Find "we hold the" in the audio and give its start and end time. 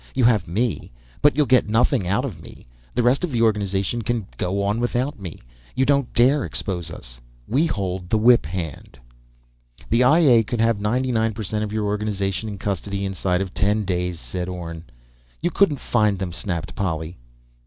7.47-8.17